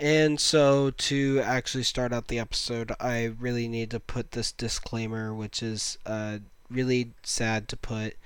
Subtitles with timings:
[0.00, 5.32] And so, to actually start out the episode, I really need to put this disclaimer,
[5.32, 8.16] which is uh, really sad to put.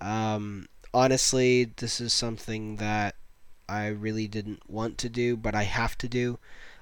[0.00, 3.16] Um, honestly, this is something that
[3.68, 6.38] I really didn't want to do, but I have to do.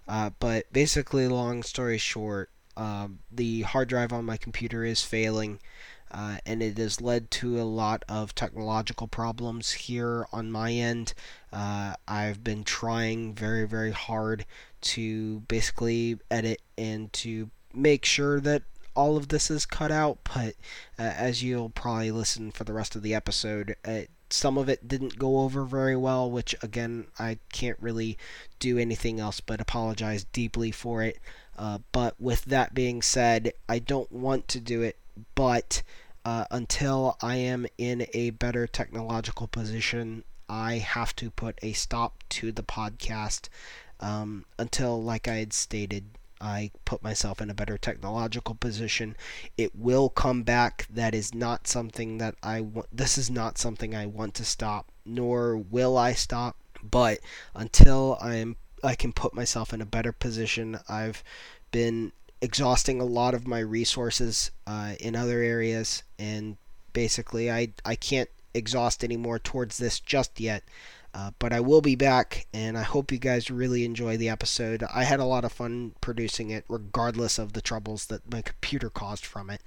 [0.07, 5.61] Uh, but basically, long story short, um, the hard drive on my computer is failing,
[6.15, 11.13] uh, and it has led to a lot of technological problems here on my end.
[11.53, 14.47] Uh, I've been trying very, very hard
[14.83, 18.63] to basically edit and to make sure that
[18.95, 20.55] all of this is cut out, but
[21.01, 24.87] uh, as you'll probably listen for the rest of the episode, uh, some of it
[24.87, 28.17] didn't go over very well, which again, I can't really
[28.61, 31.19] do anything else but apologize deeply for it.
[31.59, 34.97] Uh, but with that being said, I don't want to do it,
[35.35, 35.83] but
[36.25, 42.23] uh, until I am in a better technological position, I have to put a stop
[42.31, 43.49] to the podcast
[44.01, 46.05] um, until, like I had stated,
[46.41, 49.17] I put myself in a better technological position.
[49.57, 50.87] It will come back.
[50.91, 52.89] That is not something that I want.
[52.93, 56.57] This is not something I want to stop, nor will I stop.
[56.83, 57.21] But
[57.55, 60.79] until I'm, I can put myself in a better position.
[60.89, 61.25] I've
[61.71, 62.13] been
[62.45, 66.59] exhausting a lot of my resources uh, in other areas, and
[66.93, 70.63] basically, I I can't exhaust anymore towards this just yet.
[71.15, 74.83] Uh, but I will be back, and I hope you guys really enjoy the episode.
[74.93, 78.91] I had a lot of fun producing it, regardless of the troubles that my computer
[78.91, 79.63] caused from it.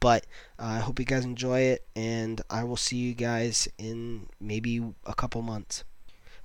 [0.00, 0.26] But
[0.58, 4.80] uh, I hope you guys enjoy it, and I will see you guys in maybe
[5.04, 5.84] a couple months.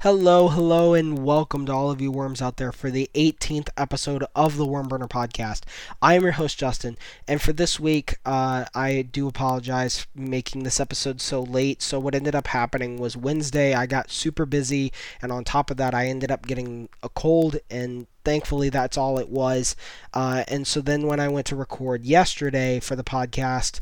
[0.02, 4.24] Hello, hello, and welcome to all of you worms out there for the 18th episode
[4.36, 5.64] of the Worm Burner Podcast.
[6.04, 10.80] I am your host, Justin, and for this week, uh, I do apologize making this
[10.80, 11.82] episode so late.
[11.82, 15.78] So, what ended up happening was Wednesday, I got super busy, and on top of
[15.78, 19.76] that, I ended up getting a cold, and thankfully, that's all it was.
[20.14, 23.80] Uh, and so, then when I went to record yesterday for the podcast,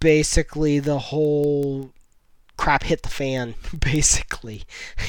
[0.00, 1.92] basically the whole
[2.58, 4.64] crap hit the fan, basically.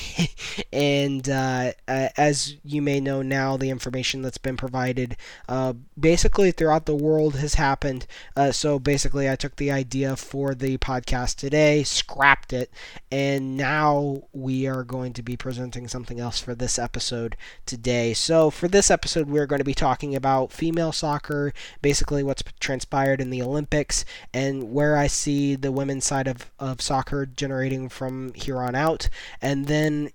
[0.72, 5.18] and uh, as you may know now, the information that's been provided
[5.50, 8.06] uh, basically throughout the world has happened.
[8.38, 12.72] Uh, so basically, I took the idea for the podcast today, scrapped it,
[13.12, 17.36] and now we are going to be presenting something else for this episode
[17.66, 18.14] today.
[18.14, 23.20] So for this episode, we're going to be talking about female soccer, basically what's transpired
[23.20, 28.34] in the Olympics, and where I see the women's side of, of soccer generating from
[28.34, 29.10] here on out.
[29.42, 30.12] And then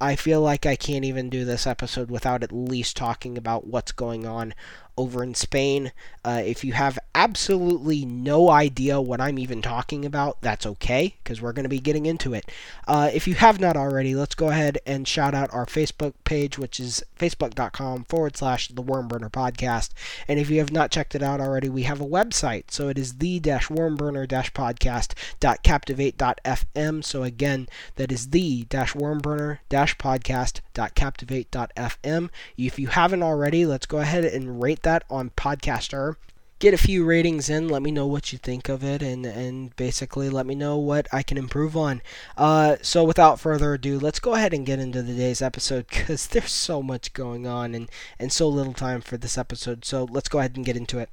[0.00, 3.92] I feel like I can't even do this episode without at least talking about what's
[3.92, 4.52] going on
[4.96, 5.92] over in Spain.
[6.24, 11.40] Uh, if you have absolutely no idea what I'm even talking about, that's okay, because
[11.40, 12.50] we're going to be getting into it.
[12.86, 16.58] Uh, if you have not already, let's go ahead and shout out our Facebook page,
[16.58, 19.90] which is facebook.com forward slash the Wormburner Podcast.
[20.26, 22.70] And if you have not checked it out already, we have a website.
[22.70, 27.04] So it is the wormburner podcast.captivate.fm.
[27.04, 32.30] So again, that is the wormburner podcast.captivate.fm.
[32.56, 36.16] If you haven't already, let's go ahead and rate that on Podcaster.
[36.60, 37.68] Get a few ratings in.
[37.68, 41.08] Let me know what you think of it, and and basically let me know what
[41.12, 42.00] I can improve on.
[42.36, 46.52] Uh, so without further ado, let's go ahead and get into today's episode because there's
[46.52, 49.84] so much going on and and so little time for this episode.
[49.84, 51.10] So let's go ahead and get into it.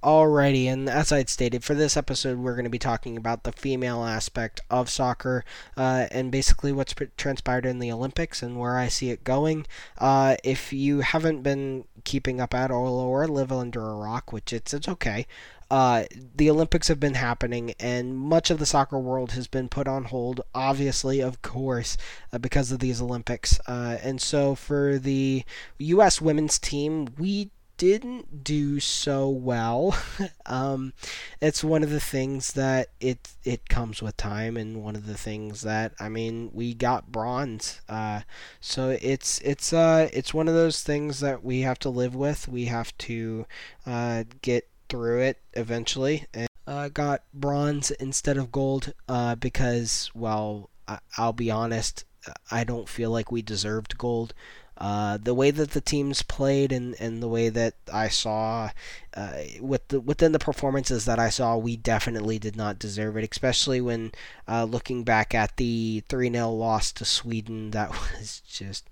[0.00, 3.42] Alrighty, and as I had stated, for this episode, we're going to be talking about
[3.42, 5.44] the female aspect of soccer
[5.76, 9.66] uh, and basically what's transpired in the Olympics and where I see it going.
[9.98, 14.52] Uh, if you haven't been keeping up at all or live under a rock, which
[14.52, 15.26] it's it's okay,
[15.68, 16.04] uh,
[16.34, 20.04] the Olympics have been happening, and much of the soccer world has been put on
[20.04, 21.96] hold, obviously, of course,
[22.32, 23.58] uh, because of these Olympics.
[23.66, 25.44] Uh, and so for the
[25.78, 26.20] U.S.
[26.20, 29.96] women's team, we didn't do so well.
[30.46, 30.92] um,
[31.40, 35.16] it's one of the things that it it comes with time, and one of the
[35.16, 37.80] things that I mean, we got bronze.
[37.88, 38.20] Uh,
[38.60, 42.48] so it's it's uh it's one of those things that we have to live with.
[42.48, 43.46] We have to
[43.86, 46.26] uh, get through it eventually.
[46.34, 52.04] And uh, got bronze instead of gold uh, because, well, I- I'll be honest,
[52.50, 54.34] I don't feel like we deserved gold.
[54.78, 58.70] Uh, the way that the teams played and, and the way that I saw
[59.14, 63.28] uh, with the, within the performances that I saw, we definitely did not deserve it.
[63.28, 64.12] Especially when
[64.46, 68.88] uh, looking back at the three 0 loss to Sweden, that was just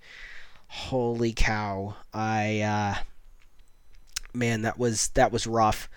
[0.67, 1.95] holy cow!
[2.13, 2.95] I uh,
[4.33, 5.89] man, that was that was rough.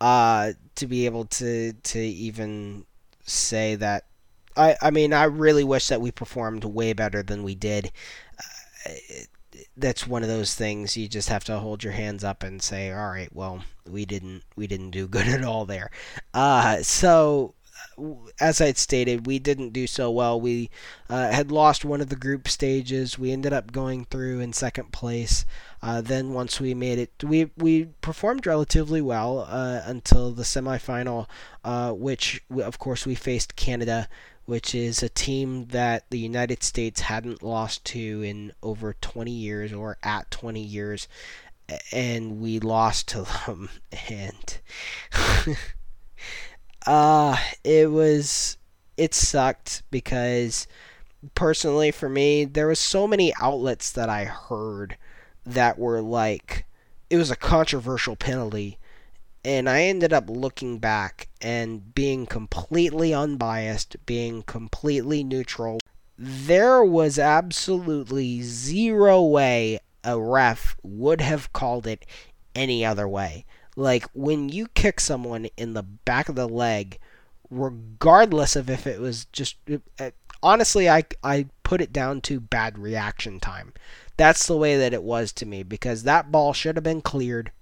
[0.00, 2.84] Uh, to be able to to even
[3.24, 4.04] say that
[4.56, 7.92] I, I mean, I really wish that we performed way better than we did
[9.76, 12.90] that's one of those things you just have to hold your hands up and say,
[12.90, 15.90] all right, well, we didn't we didn't do good at all there.
[16.34, 17.54] Uh, so
[18.40, 20.40] as I stated, we didn't do so well.
[20.40, 20.70] We
[21.08, 23.18] uh, had lost one of the group stages.
[23.18, 25.44] We ended up going through in second place.
[25.82, 31.26] Uh, then once we made it, we we performed relatively well uh, until the semifinal,
[31.64, 34.08] uh, which of course we faced Canada,
[34.46, 39.72] which is a team that the United States hadn't lost to in over 20 years
[39.72, 41.08] or at 20 years,
[41.92, 43.68] and we lost to them
[44.08, 44.58] and.
[46.86, 48.58] Uh, it was
[48.96, 50.68] it sucked because
[51.34, 54.96] personally for me there was so many outlets that I heard
[55.44, 56.64] that were like
[57.10, 58.78] it was a controversial penalty
[59.46, 65.78] and I ended up looking back and being completely unbiased, being completely neutral.
[66.18, 72.04] There was absolutely zero way a ref would have called it
[72.56, 73.46] any other way.
[73.76, 76.98] Like when you kick someone in the back of the leg,
[77.48, 79.58] regardless of if it was just
[80.00, 80.10] uh,
[80.42, 83.74] honestly, I I put it down to bad reaction time.
[84.16, 87.52] That's the way that it was to me because that ball should have been cleared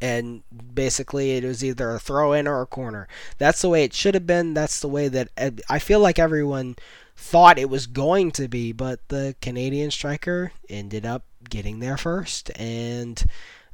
[0.00, 0.42] and
[0.74, 3.08] basically it was either a throw in or a corner.
[3.38, 4.54] That's the way it should have been.
[4.54, 5.28] That's the way that
[5.68, 6.76] I feel like everyone
[7.16, 12.50] thought it was going to be, but the Canadian striker ended up getting there first
[12.56, 13.24] and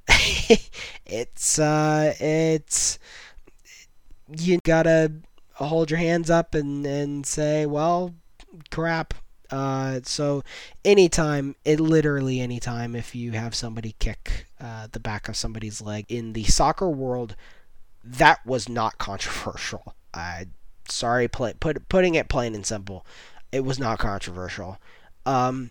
[1.06, 2.99] it's uh, it's
[4.37, 5.12] you gotta
[5.55, 8.15] hold your hands up and and say, well,
[8.71, 9.15] crap.
[9.50, 10.43] Uh, so
[10.85, 16.06] anytime, it literally anytime, if you have somebody kick uh, the back of somebody's leg
[16.08, 17.37] in the soccer world,
[18.02, 19.94] that was not controversial.
[20.12, 20.46] I
[20.88, 23.06] sorry, play, put, putting it plain and simple,
[23.52, 24.78] it was not controversial.
[25.26, 25.70] Um,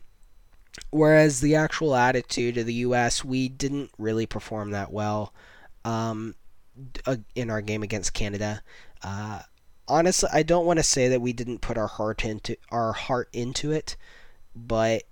[0.89, 5.33] Whereas the actual attitude of the U.S., we didn't really perform that well
[5.85, 6.35] um,
[7.35, 8.63] in our game against Canada.
[9.03, 9.41] Uh,
[9.87, 13.29] honestly, I don't want to say that we didn't put our heart into our heart
[13.33, 13.95] into it,
[14.55, 15.03] but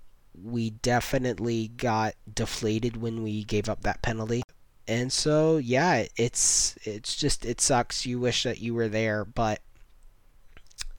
[0.44, 4.42] we definitely got deflated when we gave up that penalty.
[4.88, 8.04] And so, yeah, it's it's just it sucks.
[8.04, 9.60] You wish that you were there, but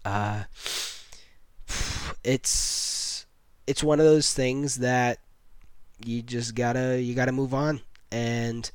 [0.06, 0.44] uh,
[2.24, 3.26] it's
[3.68, 5.20] it's one of those things that
[6.06, 7.82] you just gotta you gotta move on
[8.12, 8.70] and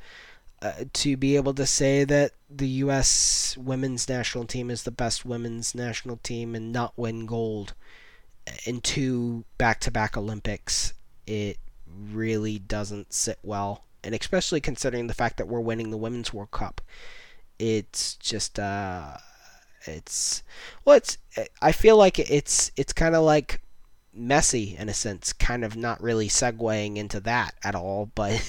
[0.61, 3.57] uh, to be able to say that the U.S.
[3.57, 7.75] women's national team is the best women's national team and not win gold
[8.65, 10.95] in two back-to-back Olympics,
[11.27, 11.59] it
[12.13, 13.85] really doesn't sit well.
[14.05, 16.81] And especially considering the fact that we're winning the Women's World Cup,
[17.59, 19.17] it's just uh,
[19.87, 20.43] it's
[20.85, 21.19] well, it's
[21.61, 23.61] I feel like it's it's kind of like
[24.17, 28.11] Messi in a sense, kind of not really segueing into that at all.
[28.15, 28.43] But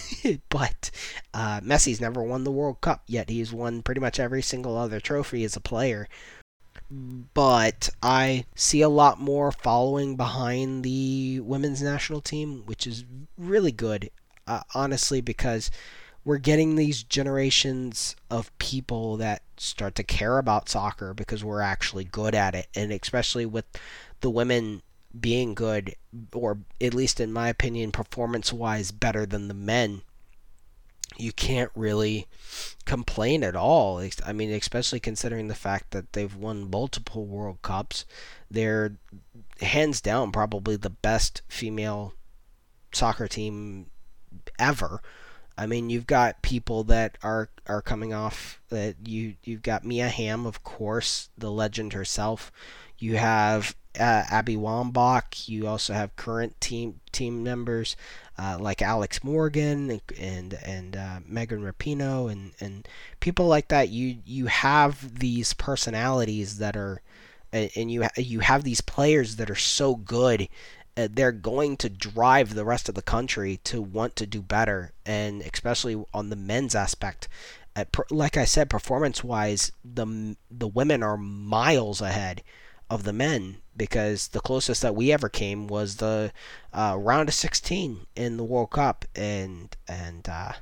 [0.49, 0.91] but
[1.33, 3.29] uh, Messi's never won the World Cup yet.
[3.29, 6.07] He's won pretty much every single other trophy as a player.
[6.91, 13.05] But I see a lot more following behind the women's national team, which is
[13.37, 14.09] really good,
[14.47, 15.69] uh, honestly, because
[16.25, 22.03] we're getting these generations of people that start to care about soccer because we're actually
[22.03, 23.65] good at it, and especially with
[24.21, 24.81] the women
[25.19, 25.95] being good,
[26.33, 30.01] or at least in my opinion, performance wise, better than the men,
[31.17, 32.27] you can't really
[32.85, 34.01] complain at all.
[34.25, 38.05] I mean, especially considering the fact that they've won multiple World Cups.
[38.49, 38.97] They're
[39.61, 42.13] hands down probably the best female
[42.93, 43.87] soccer team
[44.57, 45.01] ever.
[45.57, 50.07] I mean, you've got people that are are coming off that you you've got Mia
[50.07, 52.51] Hamm, of course, the legend herself.
[52.97, 55.47] You have uh, Abby Wambach.
[55.47, 57.95] You also have current team team members
[58.37, 62.87] uh, like Alex Morgan and and, uh, Megan Rapinoe and, and
[63.19, 63.89] people like that.
[63.89, 67.01] You you have these personalities that are
[67.51, 70.47] and you you have these players that are so good.
[70.95, 74.91] Uh, they're going to drive the rest of the country to want to do better,
[75.05, 77.27] and especially on the men's aspect.
[78.11, 82.43] like I said, performance-wise, the the women are miles ahead
[82.89, 86.31] of the men because the closest that we ever came was the
[86.73, 90.53] uh, round of 16 in the World Cup, and and uh,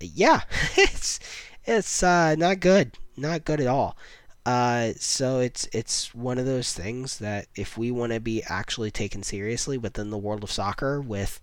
[0.00, 0.42] yeah,
[0.76, 1.18] it's
[1.64, 3.96] it's uh, not good, not good at all.
[4.44, 8.90] Uh, so it's it's one of those things that if we want to be actually
[8.90, 11.40] taken seriously within the world of soccer with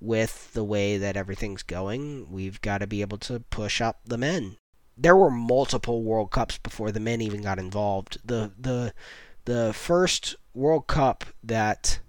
[0.00, 4.18] with the way that everything's going, we've got to be able to push up the
[4.18, 4.56] men.
[4.96, 8.18] There were multiple World Cups before the men even got involved.
[8.24, 8.94] The the
[9.46, 12.00] the first World Cup that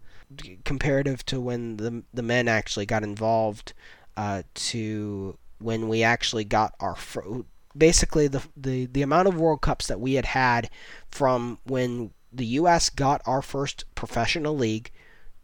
[0.65, 3.74] comparative to when the the men actually got involved
[4.17, 7.41] uh, to when we actually got our fr-
[7.75, 10.70] basically the, the the amount of World Cups that we had had
[11.10, 12.89] from when the U.S.
[12.89, 14.91] got our first professional league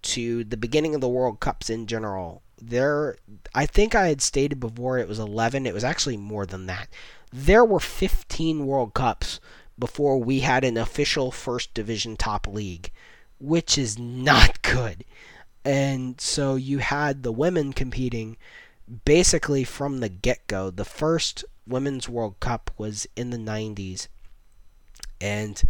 [0.01, 2.41] to the beginning of the World Cups in general.
[2.61, 3.17] There,
[3.55, 5.65] I think I had stated before it was 11.
[5.65, 6.87] It was actually more than that.
[7.31, 9.39] There were 15 World Cups
[9.77, 12.91] before we had an official first division top league,
[13.39, 15.03] which is not good.
[15.65, 18.37] And so you had the women competing
[19.05, 20.69] basically from the get go.
[20.69, 24.07] The first Women's World Cup was in the 90s.
[25.21, 25.61] And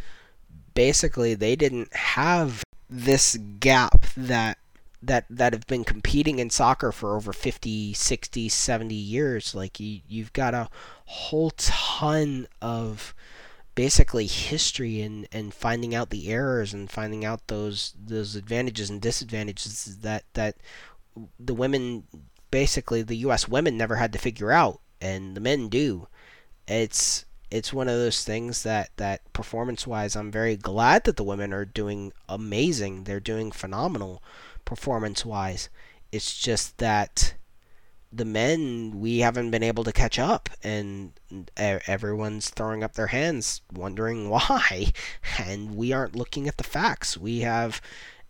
[0.73, 4.57] basically, they didn't have this gap that
[5.01, 9.53] that that have been competing in soccer for over 50, 60, 70 years.
[9.53, 10.69] Like you you've got a
[11.05, 13.13] whole ton of
[13.75, 19.01] basically history and and finding out the errors and finding out those those advantages and
[19.01, 20.55] disadvantages that that
[21.39, 22.03] the women
[22.51, 26.07] basically the US women never had to figure out and the men do.
[26.67, 31.23] It's it's one of those things that that performance wise I'm very glad that the
[31.23, 33.03] women are doing amazing.
[33.03, 34.23] They're doing phenomenal
[34.65, 35.69] performance wise.
[36.11, 37.33] It's just that
[38.15, 41.13] the men we haven't been able to catch up and
[41.57, 44.91] everyone's throwing up their hands wondering why
[45.39, 47.17] and we aren't looking at the facts.
[47.17, 47.81] We have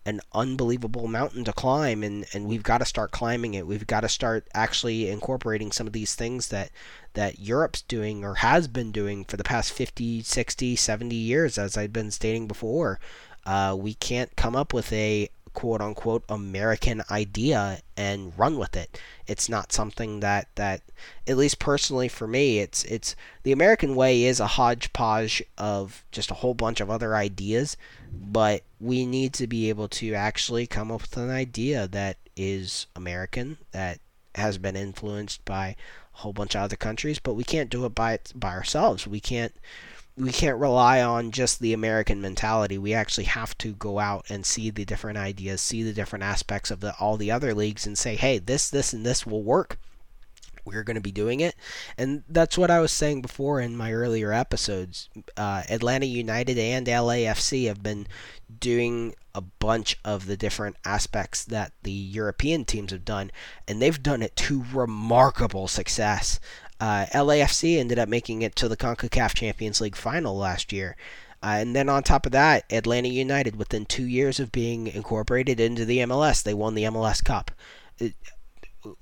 [0.06, 3.66] an unbelievable mountain to climb and, and we've got to start climbing it.
[3.66, 6.70] We've got to start actually incorporating some of these things that
[7.14, 11.76] that Europe's doing or has been doing for the past 50, 60, 70 years as
[11.76, 12.98] I've been stating before.
[13.46, 19.00] Uh, we can't come up with a quote unquote American idea and run with it.
[19.26, 20.82] It's not something that that
[21.26, 26.30] at least personally for me it's it's the American way is a hodgepodge of just
[26.30, 27.76] a whole bunch of other ideas,
[28.12, 32.86] but we need to be able to actually come up with an idea that is
[32.96, 34.00] American that
[34.34, 37.94] has been influenced by a whole bunch of other countries, but we can't do it
[37.94, 39.06] by by ourselves.
[39.06, 39.54] We can't
[40.16, 42.78] we can't rely on just the American mentality.
[42.78, 46.70] We actually have to go out and see the different ideas, see the different aspects
[46.70, 49.78] of the, all the other leagues, and say, hey, this, this, and this will work.
[50.64, 51.56] We're going to be doing it.
[51.98, 55.10] And that's what I was saying before in my earlier episodes.
[55.36, 58.06] Uh, Atlanta United and LAFC have been
[58.60, 63.30] doing a bunch of the different aspects that the European teams have done,
[63.66, 66.38] and they've done it to remarkable success.
[66.80, 70.96] Uh, LAFC ended up making it to the CONCACAF Champions League final last year.
[71.42, 75.60] Uh, and then on top of that, Atlanta United, within two years of being incorporated
[75.60, 77.50] into the MLS, they won the MLS Cup.
[77.98, 78.14] It,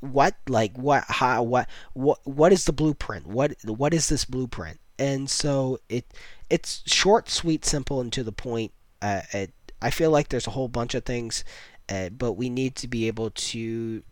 [0.01, 3.27] what like what how what what what is the blueprint?
[3.27, 4.79] What what is this blueprint?
[4.99, 6.05] And so it
[6.51, 8.73] it's short, sweet, simple, and to the point.
[9.01, 11.43] Uh, it, I feel like there's a whole bunch of things,
[11.89, 14.03] uh, but we need to be able to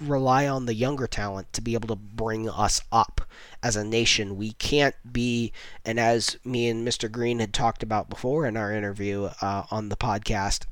[0.00, 3.20] rely on the younger talent to be able to bring us up
[3.62, 4.36] as a nation.
[4.36, 5.52] We can't be,
[5.84, 7.10] and as me and Mr.
[7.10, 10.64] Green had talked about before in our interview uh, on the podcast,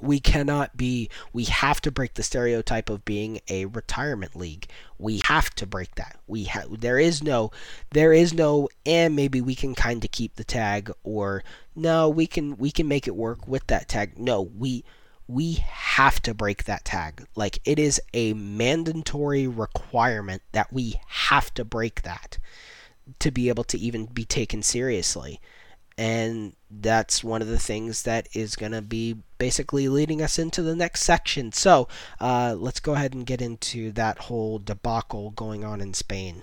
[0.00, 4.66] we cannot be we have to break the stereotype of being a retirement league
[4.98, 7.50] we have to break that we have there is no
[7.92, 11.42] there is no and maybe we can kind of keep the tag or
[11.74, 14.84] no we can we can make it work with that tag no we
[15.26, 17.26] we have to break that tag.
[17.34, 22.38] Like it is a mandatory requirement that we have to break that
[23.18, 25.40] to be able to even be taken seriously.
[25.96, 30.60] And that's one of the things that is going to be basically leading us into
[30.62, 31.52] the next section.
[31.52, 31.88] So
[32.20, 36.42] uh, let's go ahead and get into that whole debacle going on in Spain.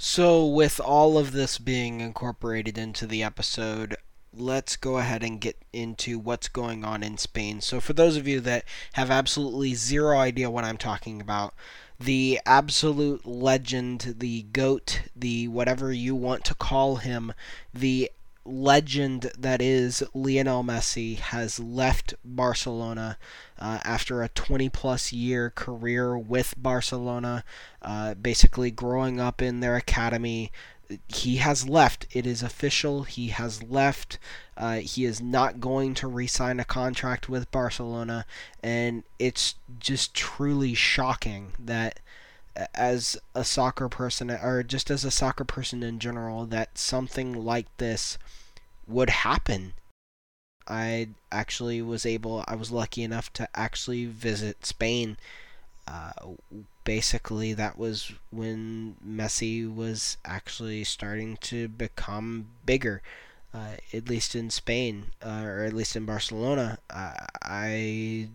[0.00, 3.96] So, with all of this being incorporated into the episode,
[4.32, 7.60] let's go ahead and get into what's going on in Spain.
[7.60, 11.54] So, for those of you that have absolutely zero idea what I'm talking about,
[12.00, 17.32] the absolute legend, the GOAT, the whatever you want to call him,
[17.74, 18.10] the
[18.48, 23.18] legend that is Lionel Messi has left Barcelona
[23.58, 27.44] uh, after a 20 plus year career with Barcelona,
[27.82, 30.50] uh, basically growing up in their academy,
[31.08, 32.06] he has left.
[32.12, 33.02] It is official.
[33.02, 34.18] He has left.
[34.56, 38.24] Uh, he is not going to re-sign a contract with Barcelona,
[38.62, 42.00] and it's just truly shocking that,
[42.74, 47.66] as a soccer person, or just as a soccer person in general, that something like
[47.76, 48.18] this
[48.86, 49.74] would happen.
[50.66, 52.44] I actually was able.
[52.48, 55.16] I was lucky enough to actually visit Spain.
[55.86, 56.12] Uh,
[56.88, 63.02] basically that was when Messi was actually starting to become bigger.
[63.54, 66.78] uh, at least in Spain uh, or at least in Barcelona.
[66.90, 68.28] I, I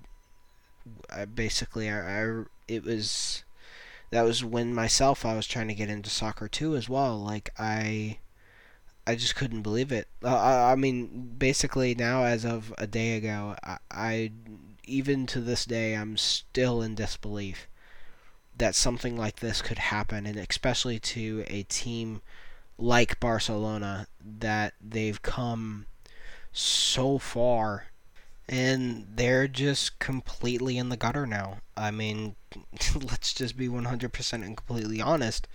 [1.36, 3.44] basically I, I it was
[4.12, 7.18] that was when myself I was trying to get into soccer too as well.
[7.20, 8.20] Like I
[9.08, 10.08] I just couldn't believe it.
[10.24, 14.32] Uh, I, I mean, basically now as of a day ago, I, I
[14.86, 17.68] even to this day I'm still in disbelief
[18.58, 22.22] that something like this could happen, and especially to a team
[22.78, 25.86] like Barcelona that they've come
[26.52, 27.88] so far
[28.48, 31.60] and they're just completely in the gutter now.
[31.78, 32.36] I mean,
[32.96, 35.48] let's just be 100% and completely honest.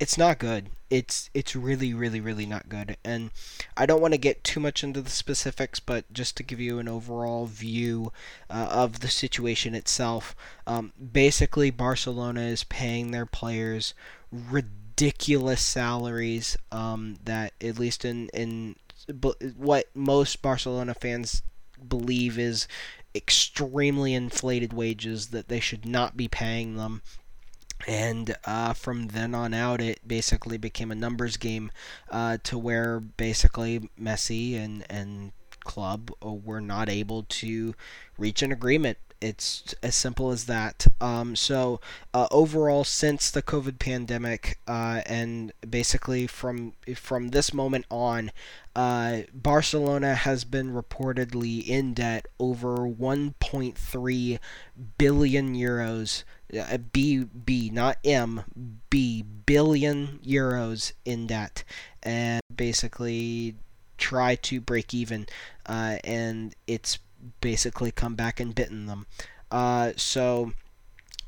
[0.00, 0.70] It's not good.
[0.88, 2.96] It's it's really really really not good.
[3.04, 3.30] And
[3.76, 6.80] I don't want to get too much into the specifics, but just to give you
[6.80, 8.12] an overall view
[8.48, 10.34] uh, of the situation itself,
[10.66, 13.94] um, basically Barcelona is paying their players
[14.32, 18.74] ridiculous salaries um, that at least in in
[19.56, 21.42] what most Barcelona fans
[21.86, 22.66] believe is
[23.14, 27.02] extremely inflated wages that they should not be paying them.
[27.86, 31.70] And uh, from then on out, it basically became a numbers game
[32.10, 35.32] uh, to where basically Messi and, and
[35.64, 37.74] club were not able to
[38.18, 40.86] reach an agreement it's as simple as that.
[41.00, 41.80] Um, so
[42.14, 48.30] uh, overall, since the COVID pandemic, uh, and basically from from this moment on,
[48.74, 54.38] uh, Barcelona has been reportedly in debt over 1.3
[54.98, 56.24] billion euros.
[56.92, 58.42] B B not M
[58.90, 61.64] B billion euros in debt,
[62.02, 63.56] and basically
[63.98, 65.26] try to break even.
[65.66, 66.98] Uh, and it's
[67.40, 69.06] basically come back and bitten them.
[69.50, 70.52] Uh, so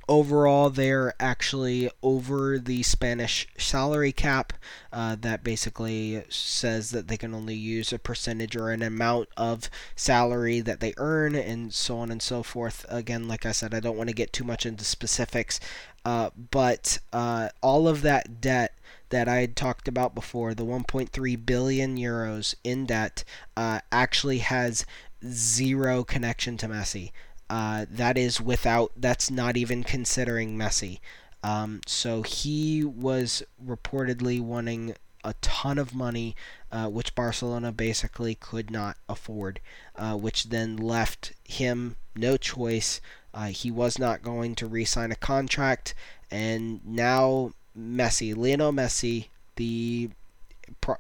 [0.09, 4.53] overall, they're actually over the Spanish salary cap.
[4.93, 9.71] Uh, that basically says that they can only use a percentage or an amount of
[9.97, 12.85] salary that they earn, and so on and so forth.
[12.89, 15.61] Again, like I said, I don't want to get too much into specifics,
[16.05, 18.75] uh, but uh, all of that debt
[19.11, 23.25] that I had talked about before, the 1.3 billion euros in debt,
[23.57, 24.87] uh, actually has
[25.25, 27.13] zero connection to Messi.
[27.53, 31.01] Uh, that is without, that's not even considering Messi.
[31.43, 36.35] Um, so he was reportedly wanting a ton of money,
[36.71, 39.61] uh, which Barcelona basically could not afford,
[39.97, 43.03] uh, which then left him no choice.
[43.35, 45.95] Uh, he was not going to re sign a contract,
[46.31, 50.09] and now Messi, Lionel Messi, the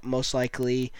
[0.02, 0.92] most likely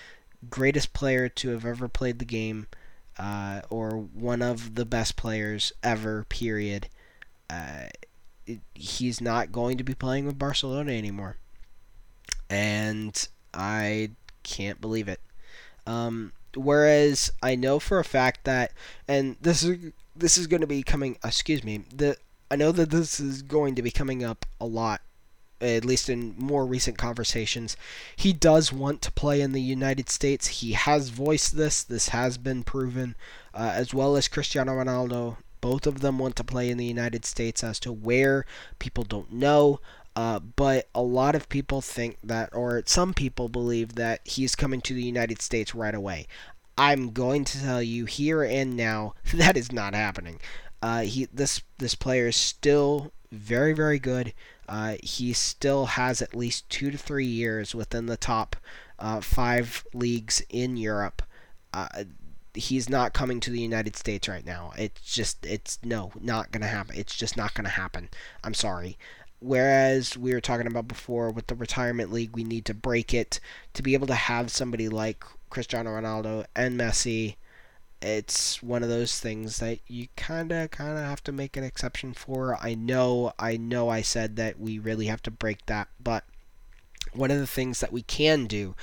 [0.49, 2.69] greatest player to have ever played the game,
[3.19, 6.89] uh, or one of the best players ever, period.
[7.51, 7.87] Uh,
[8.47, 11.37] it, he's not going to be playing with Barcelona anymore.
[12.49, 14.11] And I
[14.43, 15.21] can't believe it.
[15.87, 18.73] Um, whereas I know for a fact that,
[19.09, 21.17] and this is this is going to be coming.
[21.25, 21.85] Excuse me.
[21.95, 22.17] The
[22.51, 25.01] I know that this is going to be coming up a lot
[25.63, 27.77] at least in more recent conversations,
[28.17, 30.47] he does want to play in the United States.
[30.49, 33.15] He has voiced this, this has been proven,
[33.55, 35.37] uh, as well as Cristiano Ronaldo.
[35.61, 38.45] Both of them want to play in the United States as to where
[38.79, 39.81] people don't know.
[40.15, 44.81] Uh, but a lot of people think that, or some people believe that he's coming
[44.83, 46.27] to the United States right away.
[46.77, 50.41] I'm going to tell you here and now that is not happening.
[50.81, 54.35] Uh, he this this player is still very very good.
[54.69, 58.57] Uh, he still has at least two to three years within the top
[58.99, 61.23] uh, five leagues in Europe.
[61.75, 62.05] Uh,
[62.55, 64.73] he's not coming to the United States right now.
[64.77, 66.97] It's just, it's no, not going to happen.
[66.97, 68.09] It's just not going to happen.
[68.45, 68.99] I'm sorry.
[69.41, 73.41] Whereas we were talking about before with the retirement league, we need to break it
[73.75, 77.35] to be able to have somebody like Cristiano Ronaldo and Messi
[78.03, 81.65] it's one of those things that you kind of kind of have to make an
[81.65, 82.59] exception for.
[82.61, 86.25] I know I know I said that we really have to break that, but
[87.13, 88.75] one of the things that we can do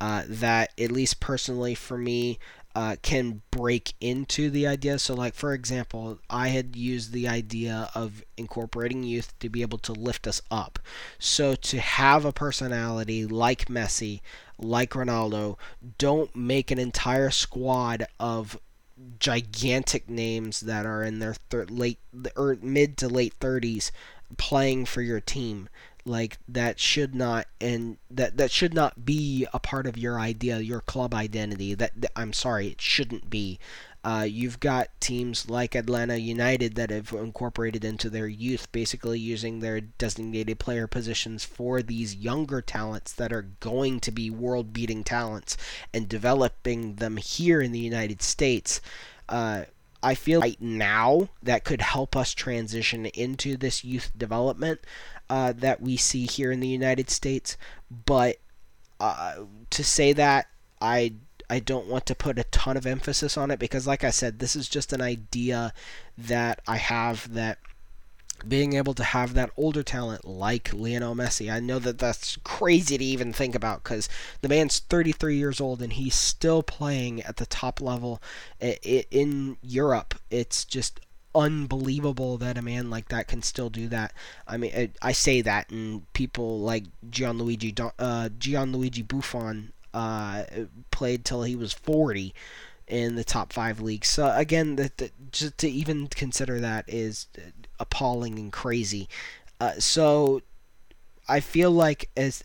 [0.00, 2.38] uh, that at least personally for me
[2.74, 4.98] uh, can break into the idea.
[4.98, 9.78] So, like for example, I had used the idea of incorporating youth to be able
[9.78, 10.78] to lift us up.
[11.18, 14.20] So, to have a personality like Messi,
[14.58, 15.56] like Ronaldo,
[15.98, 18.60] don't make an entire squad of
[19.18, 21.98] gigantic names that are in their thir- late
[22.36, 23.90] or er, mid to late 30s
[24.36, 25.68] playing for your team.
[26.04, 30.58] Like that should not and that that should not be a part of your idea
[30.58, 31.74] your club identity.
[31.74, 33.58] That, that i'm sorry it shouldn't be
[34.04, 39.58] Uh, you've got teams like Atlanta United that have incorporated into their youth, basically using
[39.58, 45.02] their designated player positions for these younger talents that are going to be world beating
[45.02, 45.56] talents
[45.92, 48.80] and developing them here in the United States.
[49.28, 49.64] Uh,
[50.02, 54.80] I feel right now that could help us transition into this youth development
[55.28, 57.56] uh, that we see here in the United States.
[57.90, 58.36] But
[59.00, 60.46] uh, to say that,
[60.80, 61.14] I
[61.50, 64.38] I don't want to put a ton of emphasis on it because, like I said,
[64.38, 65.72] this is just an idea
[66.16, 67.58] that I have that
[68.46, 71.52] being able to have that older talent like Lionel Messi.
[71.52, 74.08] I know that that's crazy to even think about because
[74.42, 78.22] the man's 33 years old and he's still playing at the top level
[78.60, 80.14] in Europe.
[80.30, 81.00] It's just
[81.34, 84.12] unbelievable that a man like that can still do that.
[84.46, 90.44] I mean, I say that, and people like Gianluigi uh, Gianluigi Buffon uh,
[90.90, 92.34] played till he was 40
[92.86, 94.08] in the top five leagues.
[94.08, 97.26] So again, that just to even consider that is
[97.78, 99.08] appalling and crazy.
[99.60, 100.42] Uh, so
[101.28, 102.44] I feel like as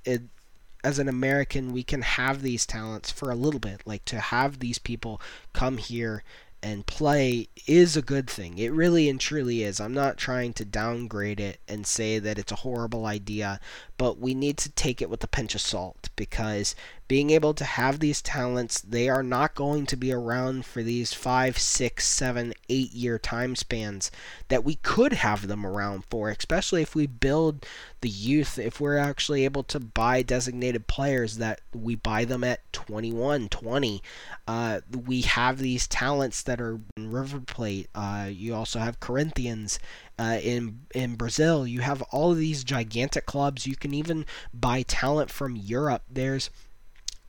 [0.83, 4.59] as an American, we can have these talents for a little bit, like to have
[4.59, 5.21] these people
[5.53, 6.23] come here
[6.63, 8.57] and play is a good thing.
[8.57, 9.81] It really and truly is.
[9.81, 13.59] I'm not trying to downgrade it and say that it's a horrible idea,
[13.97, 16.73] but we need to take it with a pinch of salt because
[17.07, 21.13] being able to have these talents, they are not going to be around for these
[21.13, 24.09] five, six, seven, eight year time spans
[24.47, 27.65] that we could have them around for, especially if we build
[28.01, 32.59] the youth, if we're actually able to buy designated players that we buy them at
[32.73, 34.03] 21, 20.
[34.47, 37.89] Uh, we have these talents that are in River Plate.
[37.95, 39.79] Uh, you also have Corinthians
[40.19, 41.65] uh, in in Brazil.
[41.65, 43.65] You have all of these gigantic clubs.
[43.65, 46.03] You can even buy talent from Europe.
[46.09, 46.49] There's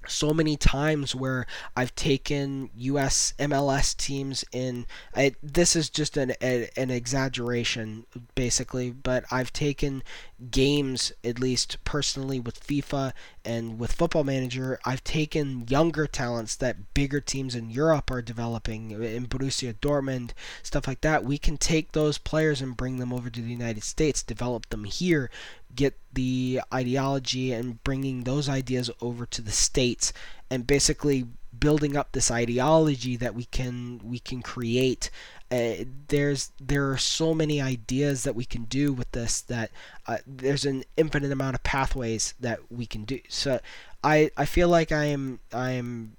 [0.07, 3.35] so many times where I've taken U.S.
[3.39, 4.87] MLS teams in.
[5.15, 10.03] I, this is just an a, an exaggeration, basically, but I've taken
[10.51, 13.13] games, at least personally, with FIFA
[13.45, 14.79] and with Football Manager.
[14.85, 20.31] I've taken younger talents that bigger teams in Europe are developing, in Borussia Dortmund,
[20.63, 21.25] stuff like that.
[21.25, 24.85] We can take those players and bring them over to the United States, develop them
[24.85, 25.31] here,
[25.75, 30.13] get the ideology and bringing those ideas over to the states
[30.51, 31.27] and basically
[31.61, 35.11] building up this ideology that we can we can create.
[35.51, 39.71] Uh, there's there are so many ideas that we can do with this that
[40.07, 43.21] uh, there's an infinite amount of pathways that we can do.
[43.29, 43.61] So
[44.05, 46.17] i i feel like i am i am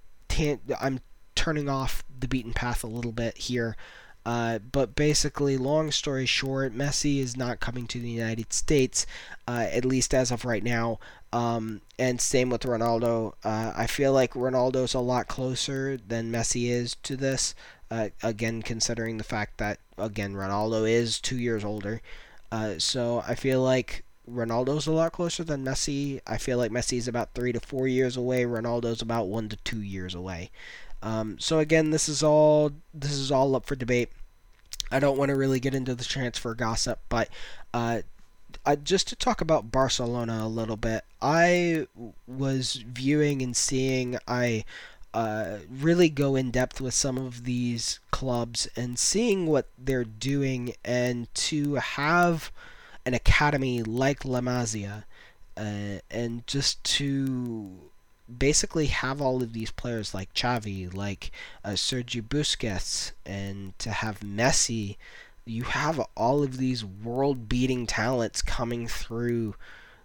[0.81, 0.99] i'm
[1.35, 3.77] turning off the beaten path a little bit here
[4.25, 9.05] uh, but basically, long story short, Messi is not coming to the United States,
[9.47, 10.99] uh, at least as of right now.
[11.31, 13.33] Um, and same with Ronaldo.
[13.43, 17.53] Uh, I feel like Ronaldo's a lot closer than Messi is to this.
[17.91, 22.01] Uh, again, considering the fact that again Ronaldo is two years older,
[22.51, 26.19] uh, so I feel like Ronaldo's a lot closer than Messi.
[26.25, 28.43] I feel like Messi's about three to four years away.
[28.43, 30.49] Ronaldo's about one to two years away.
[31.05, 34.09] Um, so again, this is all this is all up for debate.
[34.91, 37.29] I don't want to really get into the transfer gossip, but
[37.73, 38.01] uh,
[38.65, 41.87] I, just to talk about Barcelona a little bit, I
[42.27, 44.65] was viewing and seeing I
[45.13, 50.73] uh, really go in depth with some of these clubs and seeing what they're doing,
[50.83, 52.51] and to have
[53.05, 55.03] an academy like La Masia,
[55.55, 57.69] uh, and just to
[58.37, 61.31] basically have all of these players like Xavi, like
[61.63, 64.97] uh, Sergio Busquets, and to have Messi,
[65.45, 69.55] you have all of these world-beating talents coming through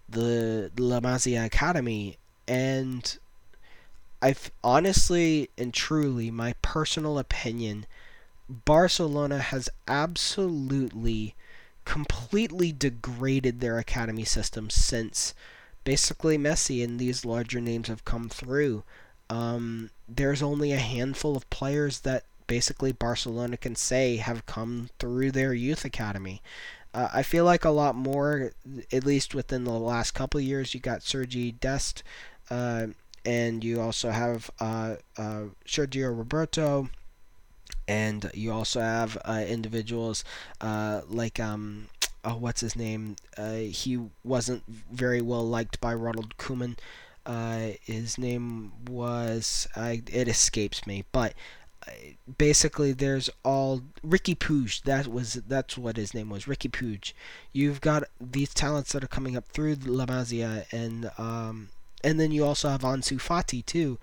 [0.08, 3.18] the La Masia Academy, and
[4.20, 7.86] I've honestly and truly, my personal opinion,
[8.48, 11.34] Barcelona has absolutely,
[11.84, 15.32] completely degraded their academy system since
[15.90, 18.84] basically Messi and these larger names have come through.
[19.28, 25.32] Um, there's only a handful of players that basically Barcelona can say have come through
[25.32, 26.42] their youth academy.
[26.94, 28.52] Uh, I feel like a lot more,
[28.92, 32.04] at least within the last couple years, you got Sergi Dest,
[32.50, 32.86] uh,
[33.24, 36.88] and you also have uh, uh Sergio Roberto,
[37.88, 40.22] and you also have uh, individuals
[40.60, 41.88] uh, like um,
[42.24, 43.16] oh, what's his name?
[43.36, 46.78] Uh, he wasn't very well liked by Ronald Koeman.
[47.26, 50.02] Uh, his name was I.
[50.10, 51.34] It escapes me, but
[51.86, 51.90] uh,
[52.38, 54.82] basically there's all Riqui Puig.
[54.82, 56.44] That was that's what his name was.
[56.46, 57.12] Riqui Puig.
[57.52, 61.68] You've got these talents that are coming up through La Masia, and um,
[62.02, 63.98] and then you also have Ansu Fati too.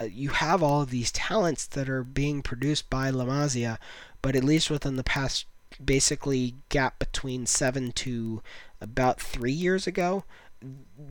[0.00, 3.78] uh, you have all these talents that are being produced by La Masia,
[4.22, 5.46] but at least within the past
[5.84, 8.42] basically gap between seven to
[8.80, 10.24] about three years ago,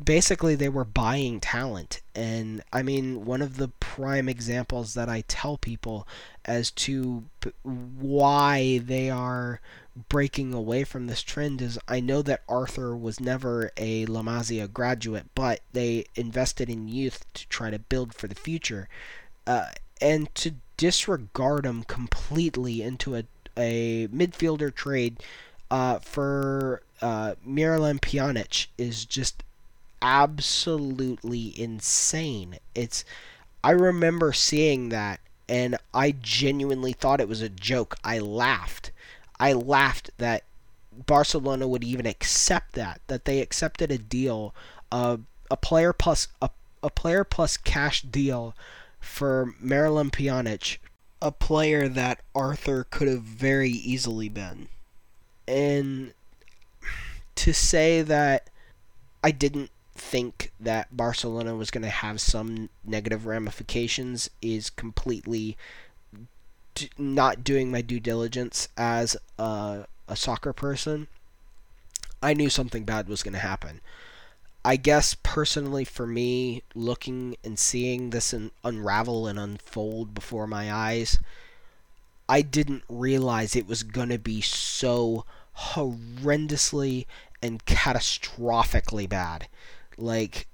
[0.03, 2.01] basically they were buying talent.
[2.15, 6.07] And I mean, one of the prime examples that I tell people
[6.45, 7.23] as to
[7.63, 9.61] why they are
[10.07, 14.71] breaking away from this trend is I know that Arthur was never a La Masia
[14.71, 18.87] graduate, but they invested in youth to try to build for the future.
[19.45, 19.69] Uh,
[19.99, 23.23] and to disregard him completely into a,
[23.57, 25.17] a midfielder trade
[25.69, 29.43] uh, for uh, Miralem Pjanic is just
[30.01, 32.57] absolutely insane.
[32.75, 33.05] It's
[33.63, 37.97] I remember seeing that and I genuinely thought it was a joke.
[38.03, 38.91] I laughed.
[39.39, 40.43] I laughed that
[41.05, 44.53] Barcelona would even accept that that they accepted a deal
[44.91, 45.17] uh,
[45.49, 46.49] a player plus a,
[46.83, 48.55] a player plus cash deal
[48.99, 50.77] for Miralem Pjanic,
[51.21, 54.67] a player that Arthur could have very easily been.
[55.47, 56.13] And
[57.35, 58.49] to say that
[59.23, 65.57] I didn't think that Barcelona was going to have some negative ramifications is completely
[66.73, 71.07] d- not doing my due diligence as a, a soccer person.
[72.23, 73.81] I knew something bad was going to happen.
[74.63, 81.17] I guess personally for me, looking and seeing this unravel and unfold before my eyes,
[82.29, 85.25] I didn't realize it was going to be so
[85.57, 87.05] horrendously
[87.41, 89.47] and catastrophically bad.
[89.97, 90.47] Like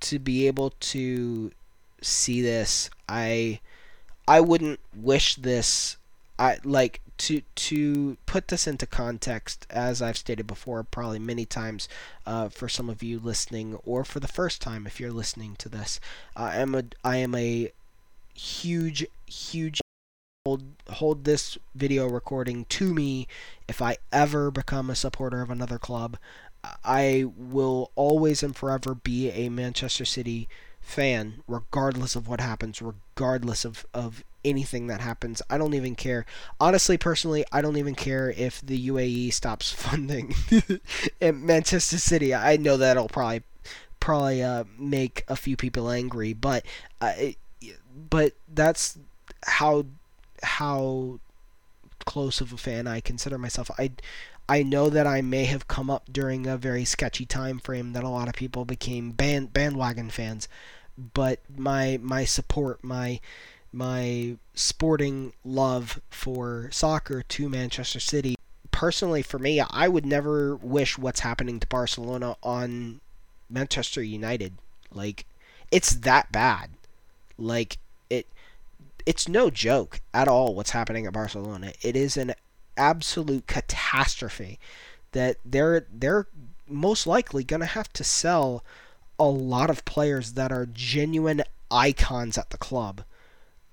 [0.00, 1.52] to be able to
[2.02, 3.60] see this, I
[4.28, 5.96] I wouldn't wish this
[6.38, 11.88] I like to to put this into context, as I've stated before, probably many times,
[12.26, 15.68] uh, for some of you listening, or for the first time if you're listening to
[15.68, 16.00] this,
[16.36, 17.72] I am a I am a
[18.34, 19.80] huge huge
[20.44, 23.26] hold hold this video recording to me
[23.68, 26.18] if I ever become a supporter of another club.
[26.84, 30.48] I will always and forever be a Manchester City
[30.84, 35.40] fan, regardless of what happens, regardless of, of anything that happens.
[35.48, 36.26] I don't even care.
[36.60, 40.34] Honestly, personally, I don't even care if the UAE stops funding
[41.20, 42.34] Manchester City.
[42.34, 43.42] I know that'll probably
[43.98, 46.64] probably uh, make a few people angry, but
[47.00, 47.36] uh, it,
[48.10, 48.98] but that's
[49.44, 49.86] how
[50.42, 51.18] how
[52.04, 53.70] close of a fan I consider myself.
[53.78, 53.92] I
[54.48, 58.04] I know that I may have come up during a very sketchy time frame that
[58.04, 60.48] a lot of people became band bandwagon fans,
[61.14, 63.20] but my my support, my
[63.72, 68.36] my sporting love for soccer to Manchester City.
[68.70, 73.00] Personally, for me, I would never wish what's happening to Barcelona on
[73.48, 74.54] Manchester United.
[74.92, 75.26] Like,
[75.70, 76.70] it's that bad.
[77.38, 77.78] Like,
[79.06, 81.72] it's no joke at all what's happening at Barcelona.
[81.82, 82.34] It is an
[82.76, 84.58] absolute catastrophe
[85.12, 86.26] that they're they're
[86.68, 88.64] most likely going to have to sell
[89.18, 93.02] a lot of players that are genuine icons at the club.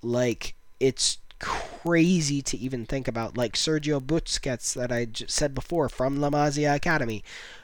[0.02, 6.20] Like it's crazy to even think about like Sergio Busquets that I said before from
[6.20, 7.24] La Masia Academy.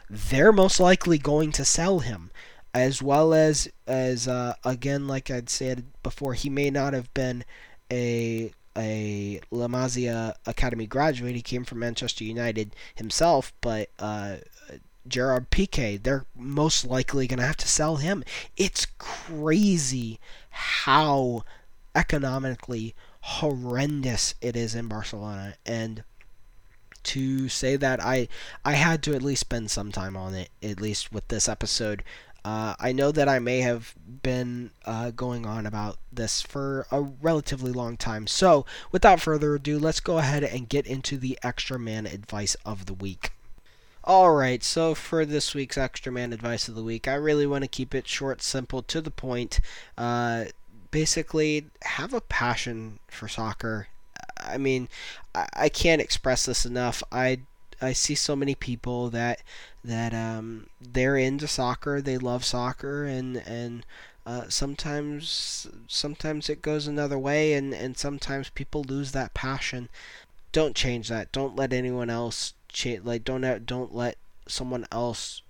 [0.09, 2.31] They're most likely going to sell him
[2.77, 7.43] as well as as uh, again like I'd said before he may not have been
[7.91, 11.35] a a La Masia Academy graduate.
[11.35, 14.35] He came from Manchester United himself, but uh,
[15.07, 18.23] Gerard Piqué, they're most likely going to have to sell him.
[18.55, 21.43] It's crazy how
[21.95, 26.03] economically horrendous it is in Barcelona, and
[27.03, 28.27] to say that I
[28.63, 32.03] I had to at least spend some time on it, at least with this episode,
[32.47, 37.01] uh, I know that I may have been uh, going on about this for a
[37.01, 38.25] relatively long time.
[38.25, 42.85] So, without further ado, let's go ahead and get into the Extra Man advice of
[42.85, 43.33] the week.
[44.07, 47.67] Alright, so for this week's Extra Man advice of the week, I really want to
[47.67, 49.59] keep it short, simple, to the point.
[49.97, 50.45] Uh,
[50.89, 53.89] basically, have a passion for soccer.
[54.37, 54.87] I mean,
[55.35, 57.03] I, I can't express this enough.
[57.11, 57.39] I
[57.81, 59.41] I see so many people that
[59.83, 63.85] that um, they're into soccer, they love soccer, and and
[64.25, 69.89] uh, sometimes sometimes it goes another way, and and sometimes people lose that passion.
[70.51, 71.31] Don't change that.
[71.31, 73.03] Don't let anyone else change.
[73.03, 75.41] Like don't don't let someone else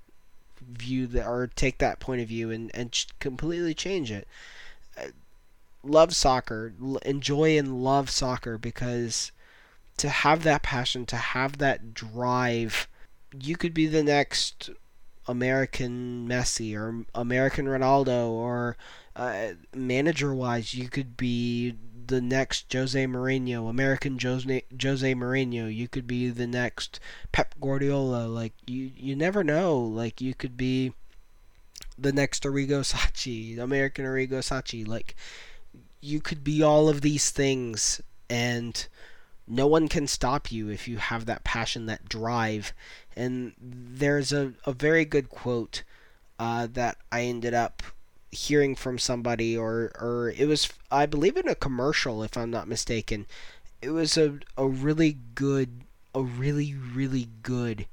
[0.61, 4.27] view that or take that point of view and and completely change it.
[4.97, 5.07] Uh,
[5.83, 6.73] love soccer,
[7.05, 9.31] enjoy and love soccer because
[9.97, 12.87] to have that passion, to have that drive,
[13.39, 14.69] you could be the next
[15.27, 18.77] American Messi or American Ronaldo or
[19.15, 25.73] uh, manager wise, you could be the next Jose Mourinho, American Jose Jose Mourinho.
[25.73, 26.99] You could be the next
[27.31, 28.27] Pep Guardiola.
[28.27, 29.79] Like you, you never know.
[29.79, 30.93] Like you could be
[31.97, 34.85] the next Arrigo Sacchi, American Arrigo Sacchi.
[34.85, 35.15] Like
[35.99, 38.87] you could be all of these things, and
[39.47, 42.73] no one can stop you if you have that passion, that drive.
[43.15, 45.83] And there's a, a very good quote
[46.37, 47.81] uh, that I ended up
[48.31, 52.67] hearing from somebody, or, or it was, I believe, in a commercial, if I'm not
[52.67, 53.25] mistaken.
[53.81, 55.69] It was a, a really good,
[56.13, 57.87] a really, really good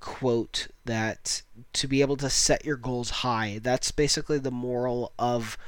[0.00, 5.58] quote that to be able to set your goals high, that's basically the moral of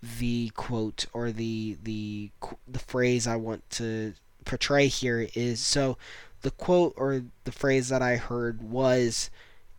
[0.00, 2.30] the quote or the the
[2.68, 4.14] the phrase I want to
[4.48, 5.96] portray here is so
[6.42, 9.30] the quote or the phrase that I heard was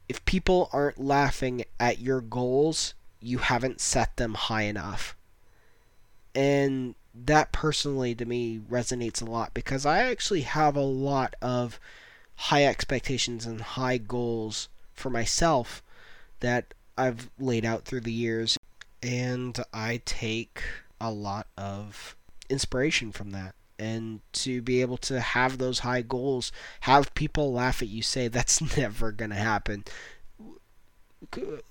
[0.07, 5.15] if people aren't laughing at your goals, you haven't set them high enough.
[6.33, 11.79] And that personally to me resonates a lot because I actually have a lot of
[12.35, 15.83] high expectations and high goals for myself
[16.39, 18.57] that I've laid out through the years
[19.01, 20.61] and I take
[21.01, 22.15] a lot of
[22.49, 23.55] inspiration from that.
[23.79, 28.27] And to be able to have those high goals, have people laugh at you say
[28.27, 29.85] that's never going to happen.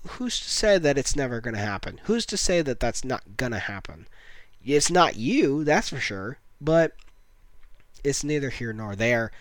[0.07, 1.99] Who's to say that it's never going to happen?
[2.03, 4.07] Who's to say that that's not going to happen?
[4.63, 6.93] It's not you, that's for sure, but
[8.03, 9.31] it's neither here nor there.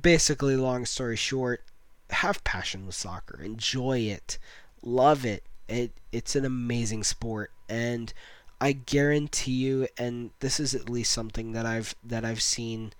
[0.00, 1.64] Basically, long story short,
[2.10, 4.38] have passion with soccer, enjoy it,
[4.82, 8.12] love it, it it's an amazing sport, and
[8.60, 12.92] I guarantee you, and this is at least something that I've that I've seen.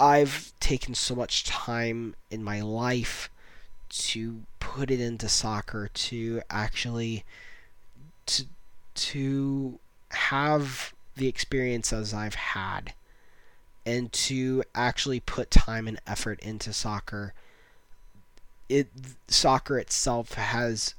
[0.00, 3.30] I've taken so much time in my life
[3.88, 7.24] to put it into soccer to actually
[8.26, 8.44] to
[8.94, 9.78] to
[10.10, 12.92] have the experiences I've had
[13.84, 17.32] and to actually put time and effort into soccer
[18.68, 18.88] it
[19.28, 20.94] soccer itself has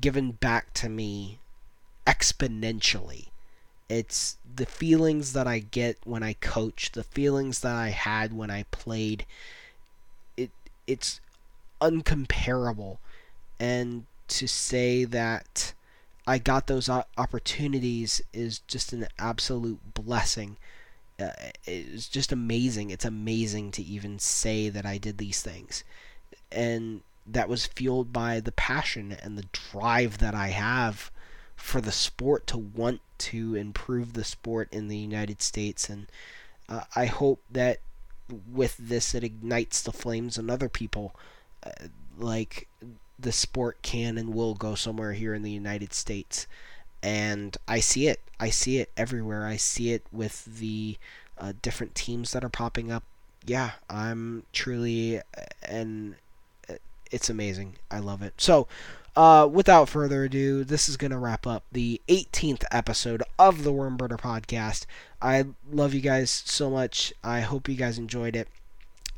[0.00, 1.38] given back to me
[2.06, 3.26] exponentially.
[3.88, 8.50] It's the feelings that I get when I coach, the feelings that I had when
[8.50, 9.26] I played.
[10.36, 10.50] It
[10.86, 11.20] it's
[11.80, 12.98] uncomparable.
[13.58, 15.72] And to say that
[16.26, 20.56] I got those opportunities is just an absolute blessing.
[21.18, 21.30] Uh,
[21.64, 22.90] it's just amazing.
[22.90, 25.84] It's amazing to even say that I did these things.
[26.50, 31.10] And that was fueled by the passion and the drive that I have
[31.56, 35.88] for the sport to want to improve the sport in the United States.
[35.88, 36.06] And
[36.68, 37.80] uh, I hope that
[38.52, 41.14] with this, it ignites the flames in other people.
[41.64, 41.88] Uh,
[42.18, 42.68] like
[43.18, 46.46] the sport can and will go somewhere here in the United States.
[47.02, 48.20] And I see it.
[48.38, 49.46] I see it everywhere.
[49.46, 50.98] I see it with the
[51.38, 53.04] uh, different teams that are popping up.
[53.44, 55.20] Yeah, I'm truly
[55.62, 56.16] and
[57.10, 57.76] it's amazing.
[57.90, 58.34] I love it.
[58.38, 58.68] So,
[59.16, 63.72] uh, without further ado, this is going to wrap up the 18th episode of the
[63.72, 64.84] Wormburner podcast.
[65.22, 67.14] I love you guys so much.
[67.24, 68.48] I hope you guys enjoyed it.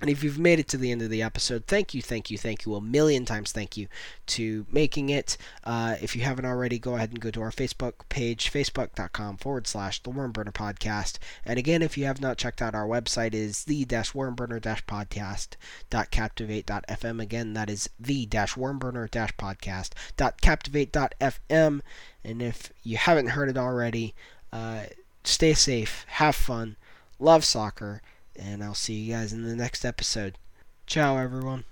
[0.00, 2.38] And if you've made it to the end of the episode, thank you, thank you,
[2.38, 3.88] thank you, a million times thank you
[4.26, 5.36] to making it.
[5.64, 9.66] Uh, if you haven't already, go ahead and go to our Facebook page, facebook.com forward
[9.66, 11.18] slash the Wormburner Podcast.
[11.44, 14.84] And again, if you have not checked out our website, is the dash wormburner dash
[14.86, 15.50] podcast
[15.90, 17.20] dot captivate dot fm.
[17.20, 21.80] Again, that is the dash wormburner dash podcast dot captivate dot fm.
[22.24, 24.14] And if you haven't heard it already,
[24.52, 24.84] uh,
[25.24, 26.76] stay safe, have fun,
[27.18, 28.02] love soccer
[28.38, 30.38] and I'll see you guys in the next episode.
[30.86, 31.64] Ciao, everyone.